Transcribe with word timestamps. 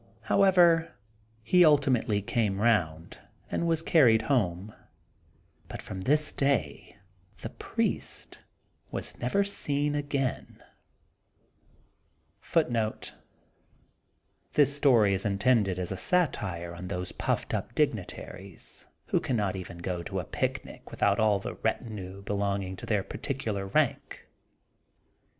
However, 0.21 0.95
he 1.43 1.63
ultimately 1.63 2.23
came 2.23 2.59
round 2.59 3.19
and 3.51 3.67
was 3.67 3.83
carried 3.83 4.23
home; 4.23 4.73
but 5.67 5.79
from 5.79 6.01
this 6.01 6.33
day 6.33 6.97
the 7.41 7.49
priest 7.51 8.39
was 8.91 9.19
never 9.19 9.43
seen 9.43 9.93
again. 9.93 10.63
FOOTNOTES: 12.39 13.09
See 13.09 13.11
No. 13.11 13.11
CXXXI., 13.11 13.13
note 13.13 13.13
250. 14.53 14.61
The 14.63 14.65
story 14.65 15.13
is 15.13 15.23
intended 15.23 15.77
as 15.77 15.91
a 15.91 15.97
satire 15.97 16.73
on 16.73 16.87
those 16.87 17.11
puffed 17.11 17.53
up 17.53 17.75
dignitaries 17.75 18.87
who 19.09 19.19
cannot 19.19 19.55
even 19.55 19.77
go 19.77 20.01
to 20.01 20.19
a 20.19 20.23
picnic 20.25 20.89
without 20.89 21.19
all 21.19 21.37
the 21.39 21.53
retinue 21.53 22.23
belonging 22.23 22.75
to 22.77 22.87
their 22.87 23.03
particular 23.03 23.67
rank. 23.67 24.27